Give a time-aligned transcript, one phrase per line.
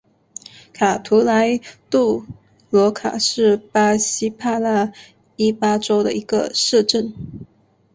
[0.73, 2.25] 卡图莱杜
[2.71, 4.91] 罗卡是巴西帕拉
[5.35, 7.13] 伊巴州的一个市镇。